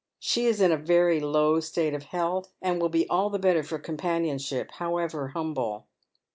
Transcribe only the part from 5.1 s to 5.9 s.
humble."